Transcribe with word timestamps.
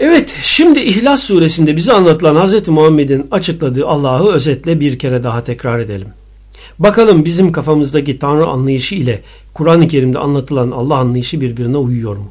Evet 0.00 0.36
şimdi 0.42 0.80
İhlas 0.80 1.22
suresinde 1.22 1.76
bize 1.76 1.92
anlatılan 1.92 2.46
Hz. 2.46 2.68
Muhammed'in 2.68 3.26
açıkladığı 3.30 3.86
Allah'ı 3.86 4.32
özetle 4.32 4.80
bir 4.80 4.98
kere 4.98 5.24
daha 5.24 5.44
tekrar 5.44 5.78
edelim. 5.78 6.08
Bakalım 6.78 7.24
bizim 7.24 7.52
kafamızdaki 7.52 8.18
Tanrı 8.18 8.46
anlayışı 8.46 8.94
ile 8.94 9.22
Kur'an-ı 9.54 9.88
Kerim'de 9.88 10.18
anlatılan 10.18 10.70
Allah 10.70 10.96
anlayışı 10.96 11.40
birbirine 11.40 11.76
uyuyor 11.76 12.16
mu? 12.16 12.30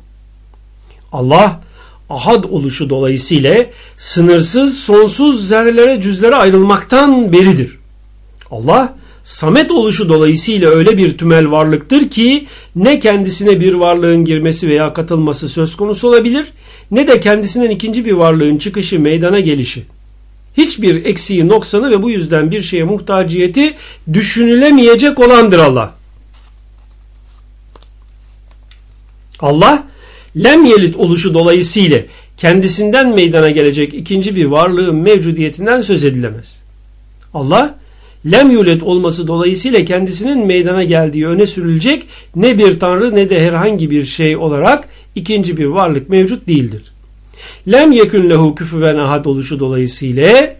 Allah 1.12 1.62
ahad 2.10 2.44
oluşu 2.44 2.90
dolayısıyla 2.90 3.66
sınırsız, 3.98 4.80
sonsuz 4.80 5.48
zerrelere, 5.48 6.02
cüzlere 6.02 6.36
ayrılmaktan 6.36 7.34
beridir. 7.34 7.80
Allah 8.52 8.96
samet 9.28 9.72
oluşu 9.72 10.10
dolayısıyla 10.10 10.70
öyle 10.70 10.98
bir 10.98 11.18
tümel 11.18 11.52
varlıktır 11.52 12.10
ki 12.10 12.48
ne 12.76 13.00
kendisine 13.00 13.60
bir 13.60 13.74
varlığın 13.74 14.26
girmesi 14.26 14.68
veya 14.68 14.94
katılması 14.94 15.50
söz 15.50 15.76
konusu 15.76 16.08
olabilir 16.08 16.46
ne 16.92 17.08
de 17.08 17.20
kendisinden 17.20 17.70
ikinci 17.70 18.06
bir 18.06 18.12
varlığın 18.12 18.58
çıkışı 18.58 19.00
meydana 19.00 19.40
gelişi. 19.40 19.84
Hiçbir 20.58 21.06
eksiği, 21.06 21.48
noksanı 21.48 21.92
ve 21.92 22.02
bu 22.02 22.10
yüzden 22.10 22.52
bir 22.52 22.62
şeye 22.62 22.84
muhtaciyeti 22.84 23.74
düşünülemeyecek 24.14 25.20
olandır 25.20 25.60
Allah. 25.60 25.94
Allah 29.40 29.84
lem 30.44 30.66
yelit 30.66 30.96
oluşu 30.96 31.34
dolayısıyla 31.34 32.00
kendisinden 32.38 33.16
meydana 33.16 33.50
gelecek 33.50 33.94
ikinci 33.94 34.36
bir 34.36 34.46
varlığın 34.46 34.96
mevcudiyetinden 34.96 35.82
söz 35.82 36.04
edilemez. 36.04 36.62
Allah 37.34 37.76
lem 38.32 38.52
yulet 38.52 38.84
olması 38.84 39.28
dolayısıyla 39.28 39.86
kendisinin 39.86 40.46
meydana 40.46 40.84
geldiği 40.84 41.28
öne 41.28 41.48
sürülecek 41.48 42.04
ne 42.36 42.58
bir 42.58 42.80
tanrı 42.80 43.16
ne 43.16 43.30
de 43.30 43.42
herhangi 43.42 43.92
bir 43.92 44.06
şey 44.06 44.38
olarak 44.38 44.88
ikinci 45.16 45.58
bir 45.58 45.66
varlık 45.66 46.10
mevcut 46.10 46.48
değildir. 46.48 46.82
Lem 47.72 47.92
yekün 47.92 48.30
lehu 48.30 48.56
küfüven 48.56 48.98
ahad 48.98 49.26
oluşu 49.26 49.60
dolayısıyla 49.60 50.56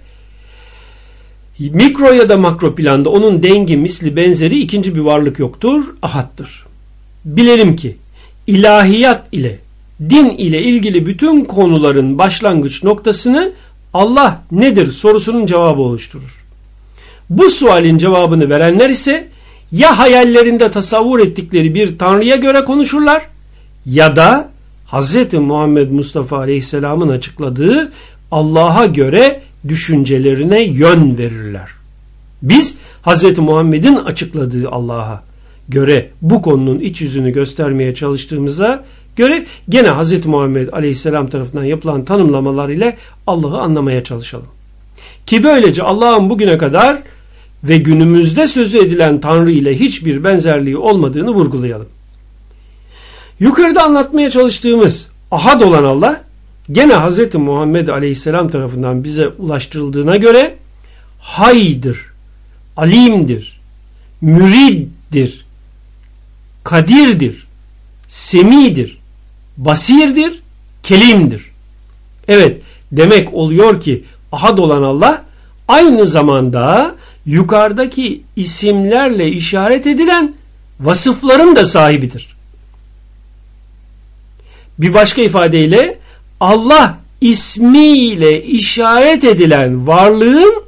mikro 1.60 2.14
ya 2.14 2.30
da 2.30 2.38
makro 2.38 2.76
planda 2.76 3.10
onun 3.10 3.44
dengi 3.44 3.78
misli 3.78 4.16
benzeri 4.16 4.60
ikinci 4.60 4.96
bir 4.96 5.02
varlık 5.02 5.40
yoktur, 5.40 5.84
ahattır. 6.02 6.66
Bilelim 7.26 7.76
ki 7.76 7.96
ilahiyat 8.48 9.28
ile 9.32 9.60
din 10.10 10.30
ile 10.30 10.62
ilgili 10.62 11.06
bütün 11.06 11.46
konuların 11.46 12.18
başlangıç 12.18 12.84
noktasını 12.84 13.54
Allah 13.94 14.44
nedir 14.52 14.88
sorusunun 14.88 15.46
cevabı 15.46 15.82
oluşturur. 15.82 16.47
Bu 17.30 17.50
sualin 17.50 17.98
cevabını 17.98 18.50
verenler 18.50 18.90
ise 18.90 19.28
ya 19.72 20.00
hayallerinde 20.00 20.72
tasavvur 20.72 21.20
ettikleri 21.20 21.76
bir 21.76 21.98
tanrıya 21.98 22.36
göre 22.36 22.64
konuşurlar 22.64 23.24
ya 23.86 24.16
da 24.16 24.50
Hz. 24.92 25.34
Muhammed 25.34 25.92
Mustafa 25.92 26.38
Aleyhisselam'ın 26.38 27.10
açıkladığı 27.10 27.92
Allah'a 28.32 28.86
göre 28.86 29.42
düşüncelerine 29.68 30.64
yön 30.64 31.18
verirler. 31.18 31.70
Biz 32.42 32.76
Hz. 33.06 33.38
Muhammed'in 33.38 33.96
açıkladığı 33.96 34.70
Allah'a 34.70 35.24
göre 35.70 36.10
bu 36.22 36.42
konunun 36.42 36.80
iç 36.80 37.02
yüzünü 37.02 37.32
göstermeye 37.32 37.96
çalıştığımıza 37.96 38.84
göre 39.16 39.46
gene 39.70 39.90
Hz. 39.90 40.26
Muhammed 40.26 40.68
Aleyhisselam 40.74 41.28
tarafından 41.28 41.64
yapılan 41.64 42.06
tanımlamalar 42.06 42.70
ile 42.70 42.98
Allah'ı 43.28 43.58
anlamaya 43.58 44.04
çalışalım. 44.04 44.48
Ki 45.26 45.44
böylece 45.44 45.84
Allah'ın 45.84 46.30
bugüne 46.30 46.58
kadar 46.58 46.98
ve 47.64 47.78
günümüzde 47.78 48.48
sözü 48.48 48.78
edilen 48.78 49.20
Tanrı 49.22 49.52
ile 49.52 49.80
hiçbir 49.80 50.24
benzerliği 50.24 50.78
olmadığını 50.78 51.32
vurgulayalım. 51.32 51.88
Yukarıda 53.40 53.84
anlatmaya 53.84 54.30
çalıştığımız 54.30 55.08
ahad 55.32 55.62
olan 55.62 55.84
Allah 55.84 56.24
gene 56.72 56.94
Hz. 56.94 57.36
Muhammed 57.36 57.88
Aleyhisselam 57.88 58.50
tarafından 58.50 59.04
bize 59.04 59.28
ulaştırıldığına 59.28 60.18
göre 60.18 60.56
haydır, 61.20 62.06
alimdir, 62.78 63.60
müriddir, 64.22 65.46
kadirdir, 66.64 67.48
semidir, 68.08 68.98
basirdir, 69.58 70.40
kelimdir. 70.84 71.52
Evet 72.28 72.62
demek 72.92 73.34
oluyor 73.34 73.80
ki 73.80 74.04
ahad 74.32 74.58
olan 74.58 74.84
Allah 74.84 75.26
aynı 75.68 76.08
zamanda 76.08 76.96
yukarıdaki 77.28 78.22
isimlerle 78.36 79.28
işaret 79.28 79.88
edilen 79.88 80.34
vasıfların 80.80 81.56
da 81.56 81.66
sahibidir. 81.66 82.38
Bir 84.80 84.94
başka 84.94 85.22
ifadeyle 85.22 86.00
Allah 86.40 87.00
ismiyle 87.22 88.44
işaret 88.44 89.24
edilen 89.24 89.88
varlığın 89.88 90.64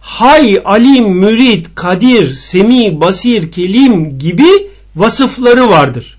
hay, 0.00 0.62
alim, 0.64 1.08
mürid, 1.08 1.66
kadir, 1.74 2.34
semi, 2.34 3.00
basir, 3.00 3.52
kelim 3.52 4.18
gibi 4.18 4.68
vasıfları 4.96 5.68
vardır. 5.70 6.18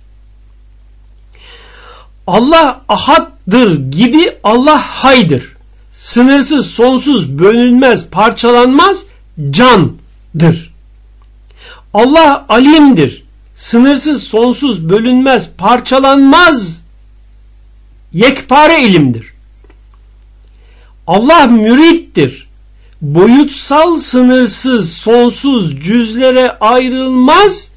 Allah 2.27 2.81
ahaddır 2.89 3.91
gibi 3.91 4.35
Allah 4.43 4.81
haydır. 4.81 5.57
Sınırsız, 5.93 6.67
sonsuz, 6.67 7.39
bölünmez, 7.39 8.09
parçalanmaz, 8.09 9.05
candır. 9.49 10.73
Allah 11.93 12.45
alimdir. 12.49 13.23
Sınırsız, 13.55 14.23
sonsuz, 14.23 14.89
bölünmez, 14.89 15.49
parçalanmaz, 15.57 16.81
yekpare 18.13 18.83
ilimdir. 18.83 19.33
Allah 21.07 21.47
mürittir. 21.47 22.47
Boyutsal, 23.01 23.97
sınırsız, 23.97 24.93
sonsuz, 24.93 25.81
cüzlere 25.81 26.51
ayrılmaz, 26.59 27.69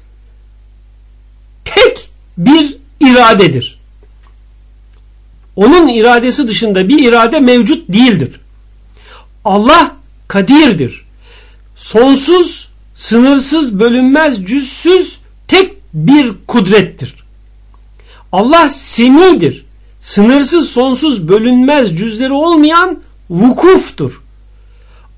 tek 1.65 2.09
bir 2.37 2.77
iradedir. 2.99 3.79
Onun 5.55 5.87
iradesi 5.87 6.47
dışında 6.47 6.89
bir 6.89 7.07
irade 7.09 7.39
mevcut 7.39 7.89
değildir. 7.93 8.39
Allah 9.45 9.95
kadirdir. 10.27 11.05
Sonsuz, 11.81 12.69
sınırsız, 12.95 13.79
bölünmez, 13.79 14.45
cüzsüz 14.45 15.19
tek 15.47 15.73
bir 15.93 16.31
kudrettir. 16.47 17.15
Allah 18.31 18.69
semidir. 18.69 19.65
Sınırsız, 20.01 20.69
sonsuz, 20.69 21.27
bölünmez, 21.27 21.97
cüzleri 21.97 22.33
olmayan 22.33 22.99
vukuftur. 23.29 24.21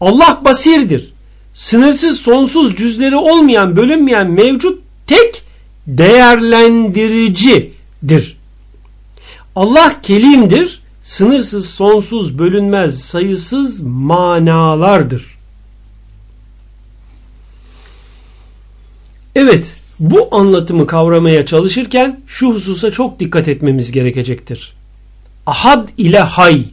Allah 0.01 0.41
basirdir. 0.45 1.13
Sınırsız, 1.53 2.19
sonsuz, 2.19 2.75
cüzleri 2.75 3.15
olmayan, 3.15 3.75
bölünmeyen, 3.75 4.31
mevcut 4.31 4.81
tek 5.07 5.43
değerlendiricidir. 5.87 8.37
Allah 9.55 10.01
kelimdir, 10.01 10.81
sınırsız, 11.03 11.69
sonsuz, 11.69 12.39
bölünmez, 12.39 12.99
sayısız 12.99 13.81
manalardır. 13.81 15.32
Evet, 19.35 19.65
bu 19.99 20.27
anlatımı 20.31 20.87
kavramaya 20.87 21.45
çalışırken 21.45 22.19
şu 22.27 22.53
hususa 22.53 22.91
çok 22.91 23.19
dikkat 23.19 23.47
etmemiz 23.47 23.91
gerekecektir. 23.91 24.73
Ahad 25.45 25.89
ile 25.97 26.19
hay, 26.19 26.63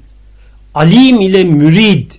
alim 0.75 1.21
ile 1.21 1.44
mürid, 1.44 2.10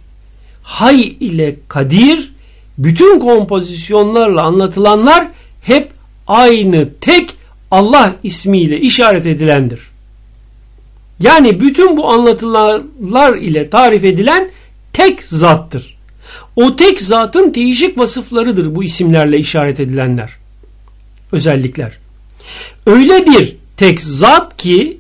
hay 0.64 1.02
ile 1.20 1.56
kadir, 1.68 2.32
bütün 2.78 3.20
kompozisyonlarla 3.20 4.42
anlatılanlar 4.44 5.28
hep 5.62 5.90
aynı 6.28 6.90
tek 7.02 7.30
Allah 7.72 8.16
ismiyle 8.24 8.80
işaret 8.80 9.26
edilendir. 9.26 9.80
Yani 11.20 11.60
bütün 11.60 11.98
bu 11.98 12.12
anlatılanlar 12.12 13.38
ile 13.38 13.70
tarif 13.70 14.04
edilen 14.04 14.50
tek 14.94 15.24
zattır. 15.24 15.98
O 16.56 16.76
tek 16.76 17.02
zatın 17.02 17.54
değişik 17.54 17.98
vasıflarıdır 17.98 18.76
bu 18.76 18.84
isimlerle 18.84 19.40
işaret 19.40 19.80
edilenler. 19.80 20.30
Özellikler. 21.32 21.92
Öyle 22.86 23.26
bir 23.26 23.56
tek 23.78 24.02
zat 24.02 24.58
ki 24.58 24.98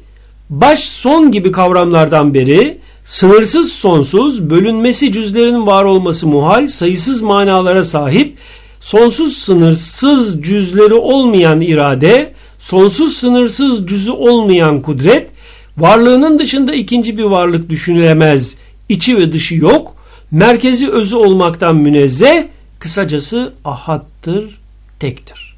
baş 0.49 0.79
son 0.79 1.31
gibi 1.31 1.51
kavramlardan 1.51 2.33
beri 2.33 2.77
sınırsız 3.03 3.71
sonsuz, 3.71 4.49
bölünmesi 4.49 5.11
cüzlerin 5.11 5.65
var 5.65 5.83
olması 5.83 6.27
muhal, 6.27 6.67
sayısız 6.67 7.21
manalara 7.21 7.83
sahip, 7.83 8.37
sonsuz 8.81 9.37
sınırsız 9.37 10.43
cüzleri 10.43 10.93
olmayan 10.93 11.61
irade, 11.61 12.33
sonsuz 12.59 13.17
sınırsız 13.17 13.87
cüzü 13.87 14.11
olmayan 14.11 14.81
kudret, 14.81 15.29
varlığının 15.77 16.39
dışında 16.39 16.73
ikinci 16.73 17.17
bir 17.17 17.23
varlık 17.23 17.69
düşünülemez, 17.69 18.55
içi 18.89 19.17
ve 19.17 19.31
dışı 19.31 19.55
yok, 19.55 19.95
merkezi 20.31 20.89
özü 20.89 21.15
olmaktan 21.15 21.75
münezzeh, 21.75 22.43
kısacası 22.79 23.53
ahattır, 23.65 24.59
tektir. 24.99 25.55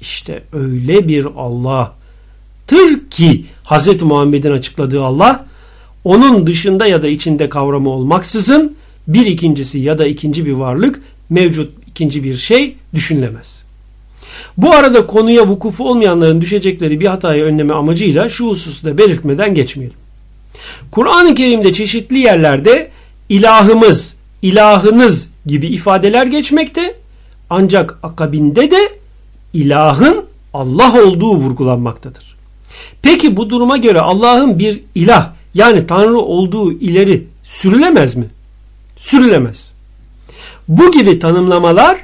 İşte 0.00 0.42
öyle 0.52 1.08
bir 1.08 1.26
Allah'tır 1.36 3.10
ki 3.10 3.44
Hz. 3.64 4.02
Muhammed'in 4.02 4.52
açıkladığı 4.52 5.04
Allah 5.04 5.46
onun 6.04 6.46
dışında 6.46 6.86
ya 6.86 7.02
da 7.02 7.08
içinde 7.08 7.48
kavramı 7.48 7.90
olmaksızın 7.90 8.76
bir 9.08 9.26
ikincisi 9.26 9.78
ya 9.78 9.98
da 9.98 10.06
ikinci 10.06 10.46
bir 10.46 10.52
varlık 10.52 11.02
mevcut 11.30 11.72
ikinci 11.86 12.24
bir 12.24 12.34
şey 12.34 12.76
düşünülemez. 12.94 13.62
Bu 14.56 14.70
arada 14.70 15.06
konuya 15.06 15.48
vukufu 15.48 15.90
olmayanların 15.90 16.40
düşecekleri 16.40 17.00
bir 17.00 17.06
hatayı 17.06 17.44
önleme 17.44 17.74
amacıyla 17.74 18.28
şu 18.28 18.46
hususu 18.46 18.86
da 18.86 18.98
belirtmeden 18.98 19.54
geçmeyelim. 19.54 19.96
Kur'an-ı 20.90 21.34
Kerim'de 21.34 21.72
çeşitli 21.72 22.18
yerlerde 22.18 22.90
ilahımız, 23.28 24.14
ilahınız 24.42 25.28
gibi 25.46 25.66
ifadeler 25.66 26.26
geçmekte 26.26 26.94
ancak 27.50 27.98
akabinde 28.02 28.70
de 28.70 28.98
ilahın 29.52 30.24
Allah 30.54 31.02
olduğu 31.02 31.36
vurgulanmaktadır. 31.36 32.36
Peki 33.02 33.36
bu 33.36 33.50
duruma 33.50 33.76
göre 33.76 34.00
Allah'ın 34.00 34.58
bir 34.58 34.80
ilah 34.94 35.30
yani 35.54 35.86
Tanrı 35.86 36.18
olduğu 36.18 36.72
ileri 36.72 37.26
sürülemez 37.44 38.16
mi? 38.16 38.26
Sürülemez. 38.96 39.72
Bu 40.68 40.90
gibi 40.90 41.18
tanımlamalar 41.18 41.98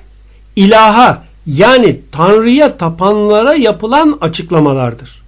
ilaha 0.56 1.24
yani 1.46 2.00
Tanrı'ya 2.12 2.76
tapanlara 2.76 3.54
yapılan 3.54 4.18
açıklamalardır. 4.20 5.22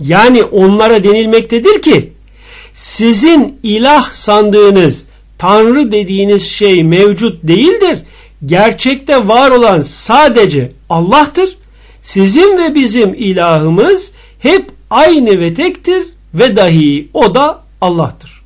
Yani 0.00 0.42
onlara 0.42 1.04
denilmektedir 1.04 1.82
ki 1.82 2.12
sizin 2.74 3.58
ilah 3.62 4.12
sandığınız 4.12 5.06
Tanrı 5.38 5.92
dediğiniz 5.92 6.50
şey 6.50 6.84
mevcut 6.84 7.42
değildir. 7.42 7.98
Gerçekte 8.46 9.28
var 9.28 9.50
olan 9.50 9.80
sadece 9.82 10.72
Allah'tır. 10.90 11.56
Sizin 12.02 12.58
ve 12.58 12.74
bizim 12.74 13.14
ilahımız 13.14 14.12
hep 14.38 14.70
aynı 14.90 15.40
ve 15.40 15.54
tektir 15.54 16.02
ve 16.34 16.56
dahi 16.56 17.08
o 17.14 17.34
da 17.34 17.62
Allah'tır. 17.80 18.42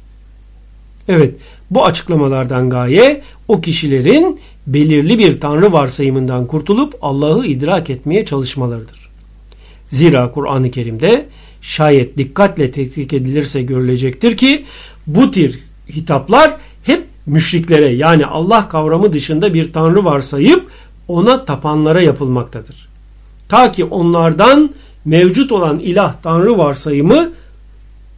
Evet 1.09 1.35
bu 1.71 1.85
açıklamalardan 1.85 2.71
gaye 2.71 3.23
o 3.49 3.61
kişilerin 3.61 4.41
belirli 4.67 5.19
bir 5.19 5.41
tanrı 5.41 5.73
varsayımından 5.73 6.47
kurtulup 6.47 6.99
Allah'ı 7.03 7.47
idrak 7.47 7.91
etmeye 7.91 8.25
çalışmalarıdır. 8.25 9.09
Zira 9.89 10.33
Kur'an-ı 10.33 10.71
Kerim'de 10.71 11.27
şayet 11.63 12.17
dikkatle 12.17 12.71
tetkik 12.71 13.13
edilirse 13.13 13.63
görülecektir 13.63 14.37
ki 14.37 14.65
bu 15.07 15.31
tür 15.31 15.61
hitaplar 15.89 16.57
hep 16.83 17.05
müşriklere 17.27 17.89
yani 17.89 18.27
Allah 18.27 18.69
kavramı 18.69 19.13
dışında 19.13 19.55
bir 19.55 19.73
tanrı 19.73 20.05
varsayıp 20.05 20.67
ona 21.09 21.45
tapanlara 21.45 22.03
yapılmaktadır. 22.03 22.89
Ta 23.49 23.73
ki 23.73 23.85
onlardan 23.85 24.71
mevcut 25.05 25.53
olan 25.53 25.79
ilah 25.79 26.15
tanrı 26.23 26.59
varsayımı 26.59 27.31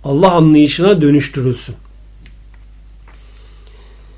Allah 0.05 0.33
anlayışına 0.33 1.03
dönüştürülsün. 1.03 1.75